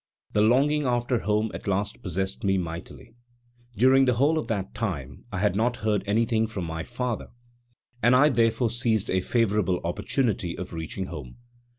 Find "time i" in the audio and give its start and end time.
4.73-5.37